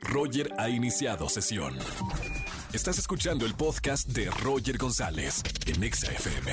[0.00, 1.74] Roger ha iniciado sesión.
[2.72, 6.52] Estás escuchando el podcast de Roger González en Exa FM.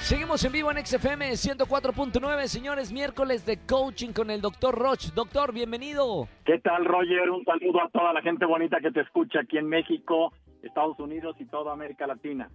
[0.00, 5.12] Seguimos en vivo en XFM 104.9, señores, miércoles de coaching con el doctor Roch.
[5.14, 6.26] Doctor, bienvenido.
[6.44, 7.30] ¿Qué tal, Roger?
[7.30, 10.32] Un saludo a toda la gente bonita que te escucha aquí en México,
[10.62, 12.50] Estados Unidos y toda América Latina.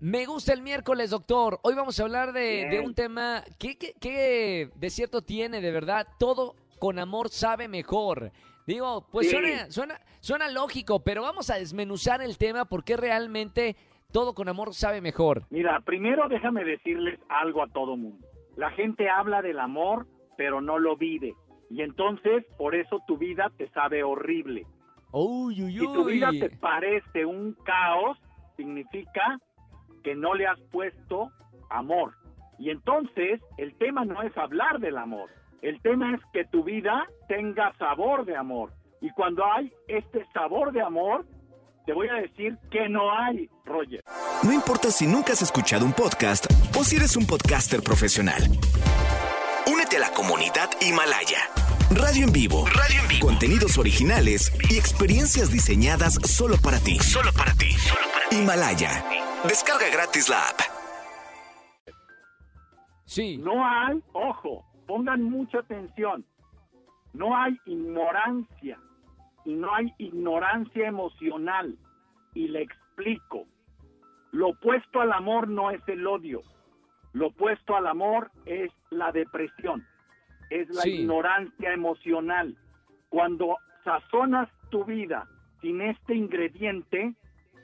[0.00, 1.60] Me gusta el miércoles, doctor.
[1.62, 5.70] Hoy vamos a hablar de, de un tema que, que, que de cierto tiene, de
[5.70, 6.08] verdad.
[6.18, 8.32] Todo con amor sabe mejor.
[8.66, 9.36] Digo, pues Sí.
[9.36, 13.76] suena, suena, suena lógico, pero vamos a desmenuzar el tema porque realmente
[14.12, 15.44] todo con amor sabe mejor.
[15.50, 18.26] Mira, primero déjame decirles algo a todo mundo.
[18.56, 21.34] La gente habla del amor, pero no lo vive.
[21.70, 24.66] Y entonces, por eso tu vida te sabe horrible.
[25.12, 28.18] Uy, uy, Si tu vida te parece un caos,
[28.56, 29.38] significa
[30.02, 31.30] que no le has puesto
[31.70, 32.14] amor.
[32.58, 35.30] Y entonces, el tema no es hablar del amor.
[35.62, 38.72] El tema es que tu vida tenga sabor de amor.
[39.02, 41.26] Y cuando hay este sabor de amor,
[41.86, 44.02] te voy a decir que no hay, Roger.
[44.42, 46.46] No importa si nunca has escuchado un podcast
[46.78, 48.42] o si eres un podcaster profesional.
[49.70, 51.40] Únete a la comunidad Himalaya.
[51.90, 52.64] Radio en vivo.
[52.66, 53.26] Radio en vivo.
[53.26, 56.98] Contenidos originales y experiencias diseñadas solo para ti.
[57.00, 57.68] Solo para ti.
[58.30, 59.04] Himalaya.
[59.44, 60.60] Descarga gratis la app.
[63.04, 66.24] Sí, No hay, ojo, pongan mucha atención,
[67.12, 68.76] no hay ignorancia
[69.44, 71.76] y no hay ignorancia emocional.
[72.34, 73.46] Y le explico,
[74.32, 76.40] lo opuesto al amor no es el odio,
[77.12, 79.86] lo opuesto al amor es la depresión,
[80.50, 81.02] es la Sí.
[81.02, 82.56] ignorancia emocional.
[83.10, 85.28] Cuando sazonas tu vida
[85.60, 87.14] sin este ingrediente,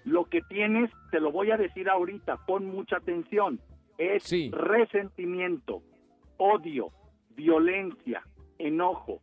[0.05, 3.59] lo que tienes, te lo voy a decir ahorita, pon mucha atención,
[3.99, 4.49] es Sí.
[4.53, 5.83] resentimiento,
[6.37, 6.93] odio,
[7.37, 8.23] violencia,
[8.59, 9.21] enojo.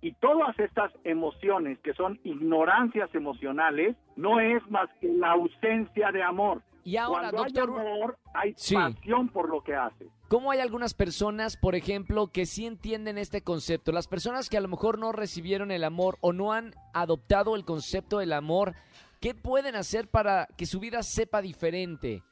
[0.00, 6.22] Y todas estas emociones que son ignorancias emocionales no es más que la ausencia de
[6.22, 6.62] amor.
[6.84, 8.74] y ahora, Cuando doctor, hay amor, hay Sí.
[8.74, 10.08] pasión por lo que haces.
[10.28, 13.92] ¿cómo hay algunas personas, por ejemplo, que sí entienden este concepto?
[13.92, 17.66] Las personas que a lo mejor no recibieron el amor o no han adoptado el
[17.66, 18.72] concepto del amor,
[19.20, 22.22] ¿qué pueden hacer para que su vida sepa diferente?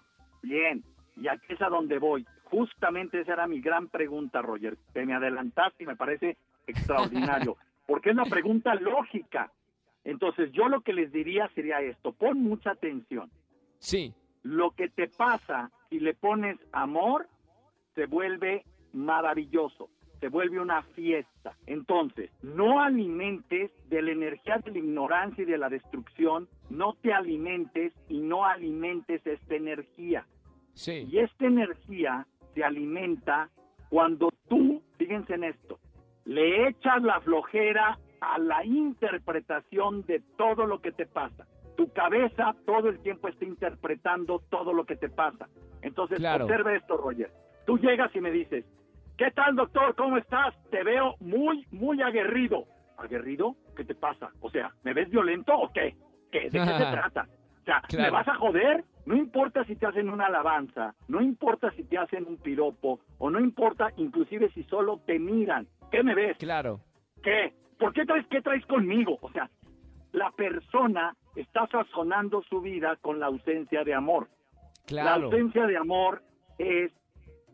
[0.42, 0.82] Bien,
[1.16, 2.24] y aquí es a donde voy.
[2.50, 4.76] Justamente esa era mi gran pregunta, Roger.
[4.92, 6.36] Te me adelantaste y me parece
[6.66, 9.52] extraordinario, porque es la pregunta lógica.
[10.04, 13.30] Entonces, yo lo que les diría sería esto, pon mucha atención.
[13.78, 17.28] Sí, Lo que te pasa si le pones amor
[17.94, 19.90] se vuelve maravilloso,
[20.20, 21.56] se vuelve una fiesta.
[21.66, 27.12] Entonces, no alimentes de la energía de la ignorancia y de la destrucción, no te
[27.12, 30.26] alimentes y no alimentes esta energía.
[30.74, 31.06] sí.
[31.10, 33.50] Y esta energía se alimenta
[33.90, 35.78] cuando tú, fíjense en esto,
[36.24, 41.46] le echas la flojera a la interpretación de todo lo que te pasa.
[41.76, 45.46] Tu cabeza todo el tiempo está interpretando todo lo que te pasa.
[45.82, 46.46] Entonces, Claro.
[46.46, 47.30] observa esto, Roger.
[47.66, 48.64] Tú llegas y me dices,
[49.18, 49.94] ¿qué tal, doctor?
[49.94, 50.54] ¿Cómo estás?
[50.70, 52.64] Te veo muy, muy aguerrido.
[52.96, 53.54] ¿Aguerrido?
[53.76, 54.30] ¿Qué te pasa?
[54.40, 55.94] O sea, ¿me ves violento o qué?
[56.32, 56.48] ¿Qué?
[56.48, 57.28] ¿De qué se trata?
[57.66, 58.84] O sea, ¿me vas a joder?
[59.06, 63.28] No importa si te hacen una alabanza, no importa si te hacen un piropo, o
[63.30, 65.66] no importa inclusive si solo te miran.
[65.90, 66.36] ¿Qué me ves?
[66.38, 66.80] Claro.
[67.22, 67.54] ¿Qué?
[67.78, 69.18] ¿Por qué traes, qué traes conmigo?
[69.20, 69.50] O sea,
[70.12, 74.28] la persona está sazonando su vida con la ausencia de amor.
[74.88, 75.24] La Claro.
[75.24, 76.22] ausencia de amor
[76.58, 76.92] es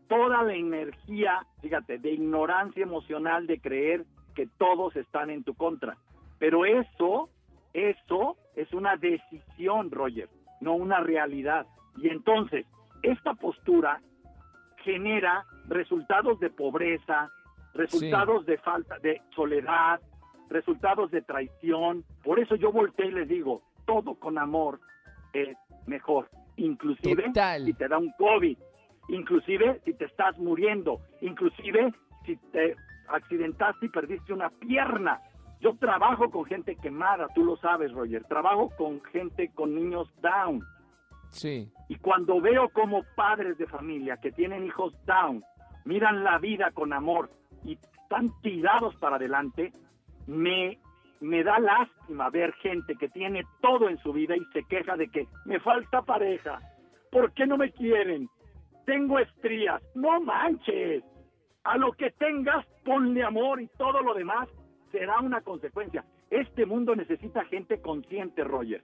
[0.07, 5.97] toda la energía, fíjate, de ignorancia emocional de creer que todos están en tu contra.
[6.37, 7.29] Pero eso,
[7.73, 10.29] eso es una decisión, Roger,
[10.61, 11.65] no una realidad.
[11.97, 12.65] Y entonces,
[13.01, 14.01] esta postura
[14.83, 17.31] genera resultados de pobreza,
[17.73, 19.99] resultados de falta de soledad,
[20.49, 22.03] resultados de traición.
[22.23, 24.79] Por eso yo volteé y les digo, todo con amor
[25.33, 27.65] es mejor, inclusive Total.
[27.65, 28.57] si te da un COVID,
[29.09, 31.93] inclusive si te estás muriendo, inclusive
[32.25, 32.75] si te
[33.09, 35.21] accidentaste y perdiste una pierna.
[35.63, 38.25] Yo trabajo con gente quemada, tú lo sabes, Roger.
[38.25, 40.61] Trabajo con gente con niños down.
[41.29, 41.71] Sí.
[41.87, 45.41] Y cuando veo como padres de familia que tienen hijos down,
[45.85, 47.29] miran la vida con amor
[47.63, 49.71] y están tirados para adelante,
[50.27, 50.79] me,
[51.21, 55.07] me da lástima ver gente que tiene todo en su vida y se queja de
[55.07, 56.59] que me falta pareja.
[57.09, 58.27] ¿Por qué no me quieren?
[58.85, 59.81] Tengo estrías.
[59.95, 61.05] No manches.
[61.63, 64.49] A lo que tengas, ponle amor y todo lo demás
[64.93, 66.05] será una consecuencia.
[66.29, 68.83] Este mundo necesita gente consciente, Roger.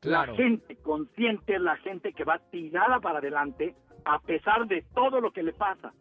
[0.00, 0.32] Claro.
[0.32, 5.20] La gente consciente es la gente que va tirada para adelante a pesar de todo
[5.20, 5.92] lo que le pasa.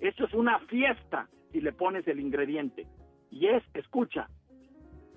[0.00, 2.86] Esto es una fiesta si le pones el ingrediente.
[3.30, 4.28] Y es, escucha,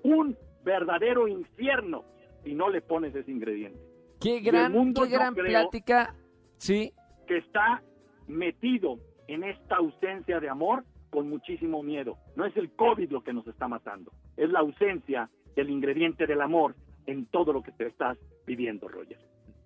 [0.03, 2.03] un verdadero infierno
[2.43, 3.79] si no le pones ese ingrediente.
[4.19, 6.13] Qué gran, mundo qué gran plática.
[6.57, 6.91] Sí,
[7.25, 7.81] Que está
[8.27, 12.17] metido en esta ausencia de amor con muchísimo miedo.
[12.35, 16.41] No es el COVID lo que nos está matando, es la ausencia del ingrediente del
[16.41, 16.75] amor
[17.05, 19.17] en todo lo que te estás viviendo, Roger.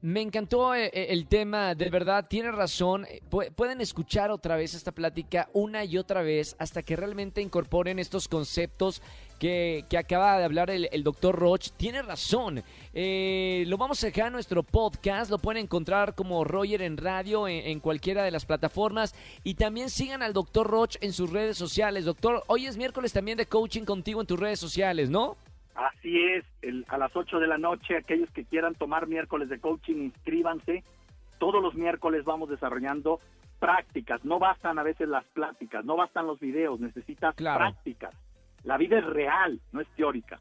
[0.01, 3.05] Me encantó eh, eh, el tema, de verdad, tiene razón.
[3.29, 7.99] Pu- Pueden escuchar otra vez esta plática una y otra vez hasta que realmente incorporen
[7.99, 9.01] estos conceptos
[9.39, 11.69] que, que acaba de hablar el, el doctor Roch.
[11.77, 12.61] Tiene razón.
[12.93, 15.31] Eh, lo vamos a dejar en nuestro podcast.
[15.31, 19.15] Lo pueden encontrar como Roger en radio en, en cualquiera de las plataformas.
[19.43, 22.05] Y también sigan al doctor Roch en sus redes sociales.
[22.05, 25.37] Doctor, hoy es miércoles también de coaching contigo en tus redes sociales, ¿no?
[25.75, 29.59] Así es, el- a las 8 de la noche, aquellos que quieran tomar miércoles de
[29.59, 30.83] coaching, inscríbanse.
[31.37, 33.21] Todos los miércoles vamos desarrollando
[33.59, 34.23] prácticas.
[34.25, 37.59] No bastan a veces las pláticas, no bastan los videos, necesitas Claro.
[37.59, 38.13] prácticas.
[38.69, 40.39] La vida es real, no es teórica.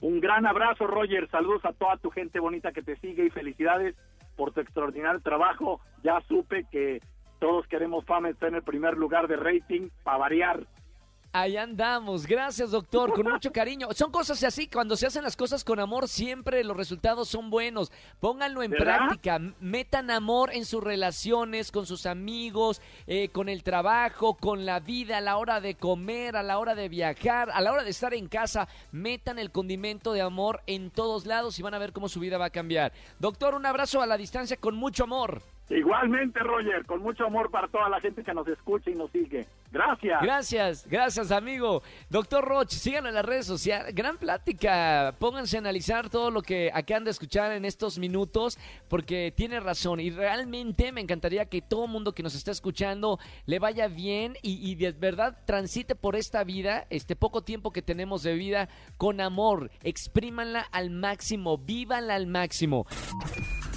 [0.00, 1.28] Un gran abrazo, Roger.
[1.28, 3.94] Saludos a toda tu gente bonita que te sigue y felicidades
[4.34, 5.82] por tu extraordinario trabajo.
[6.02, 7.02] Ya supe que
[7.38, 10.66] todos queremos fama estar en el primer lugar de rating para variar.
[11.34, 13.88] Ahí andamos, gracias doctor, con mucho cariño.
[13.94, 17.90] Son cosas así, cuando se hacen las cosas con amor, siempre los resultados son buenos.
[18.20, 18.98] Pónganlo en ¿Verdad?
[18.98, 24.80] práctica, metan amor en sus relaciones, con sus amigos, eh, con el trabajo, con la
[24.80, 27.90] vida, a la hora de comer, a la hora de viajar, a la hora de
[27.90, 28.68] estar en casa.
[28.90, 32.36] Metan el condimento de amor en todos lados y van a ver cómo su vida
[32.36, 32.92] va a cambiar.
[33.18, 35.40] Doctor, un abrazo a la distancia con mucho amor.
[35.70, 39.46] Igualmente, Roger, con mucho amor para toda la gente que nos escucha y nos sigue.
[39.70, 40.20] Gracias.
[40.20, 41.82] Gracias, gracias amigo.
[42.10, 43.94] Doctor Roch, síganlo en las redes sociales.
[43.94, 45.14] Gran plática.
[45.18, 50.00] Pónganse a analizar todo lo que acaban de escuchar en estos minutos porque tiene razón
[50.00, 54.70] y realmente me encantaría que todo mundo que nos está escuchando le vaya bien y,
[54.70, 58.68] y de verdad transite por esta vida, este poco tiempo que tenemos de vida
[58.98, 59.70] con amor.
[59.82, 62.86] Exprímanla al máximo, vívanla al máximo.